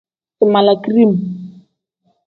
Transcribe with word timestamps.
Si 0.37 0.45
mala 0.53 0.73
kidim. 0.83 1.11